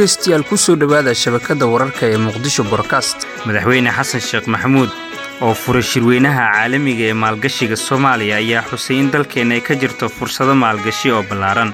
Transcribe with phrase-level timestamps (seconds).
[0.00, 4.88] dhegaystayaal ku soo dhowaada shabakadda wararka ee muqdisho bodkast madaxweyne xasan sheekh maxamuud
[5.44, 10.54] oo furay shirweynaha caalamiga ee maalgashiga soomaaliya ayaa xusay in dalkeenna ay ka jirto fursado
[10.62, 11.70] maalgashi oo ballaaran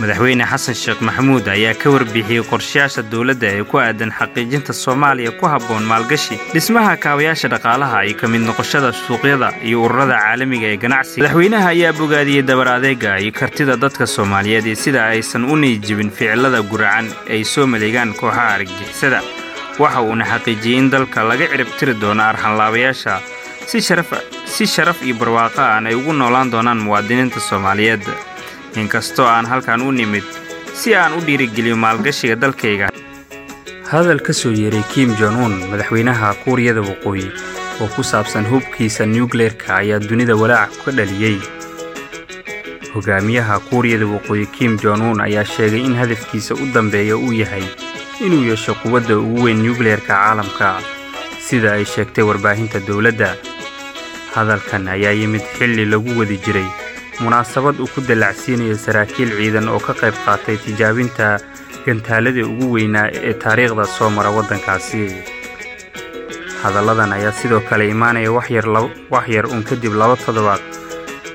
[0.00, 5.46] madaxweyne xasan sheekh maxamuud ayaa ka warbixiyey qorshayaasha dowladda ee ku aadan xaqiijinta soomaaliya ku
[5.52, 6.36] habboon maalgashi.
[6.54, 11.92] Dhismaha kaabayaasha dhaqaalaha iyo ka mid noqoshada suuqyada iyo ururada caalamiga ee ganacsiga madaxweynaha ayaa
[12.00, 17.44] bogaadiyey dabar adeega iyo kartida dadka soomaaliyeed iyo sida aysan u niyijibin ficilada guracan ay
[17.44, 19.20] soo maleegaan kooxaha argagixisada.
[19.78, 23.20] Waxa uuna xaqiijiyey in dalka laga ciribtiri doono arxanlaabayaasha.
[24.52, 28.04] Si sharaf iyo barwaaqo aan ay ugu noolaan doonaan muwaadiniinta soomaaliyeed
[28.80, 30.24] inkastoo aan halkan u nimid
[30.80, 32.88] si aan u dhiirigeliyo maalgashiga dalkayga.
[33.92, 37.28] Hadal ka soo yeeray kim jon un madaxweynaha kuuriyada waqooyi
[37.80, 41.36] oo ku saabsan hubkiisa nuukleerka ayaa dunida walaac ka dhaliyey
[42.94, 47.64] hogaamiyaha kuuriyada waqooyi kim jon un ayaa sheegay in hadafkiisa u dambeeya uu yahay
[48.26, 50.74] inuu yeesho quwadda ugu weyn nuukleerka caalamka
[51.48, 53.34] sida ay sheegtay warbaahinta dowladda.
[54.34, 56.68] Hadalkan ayaa yimid xilli lagu wadi jiray
[57.20, 61.26] munaasabad uu ku dallacsiinayo saraakiil ciidan oo ka qayb qaatay tijaabinta
[61.86, 65.02] gantaaladii ugu weynaa ee taariikhda soo mara waddankaasi.
[66.62, 68.48] Hadalladan ayaa sidoo kale imaanaya wax
[69.34, 70.62] yar uun kadib laba toddobaad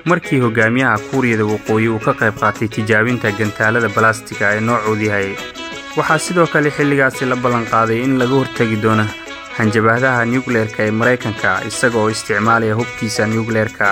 [0.09, 5.29] markii hogaamiyaha kuuriyada waqooyi uu ka qayb qaatay tijaabinta gantaalada balastiga ee noocood yahay.
[5.97, 9.05] Waxaa sidoo kale xilligaasi la ballanqaaday in laga hortegi doono
[9.57, 13.87] hanjabaadaha nuukleerka ee maraykanka isaga oo isticmaalaya hubkiisa nuukleerka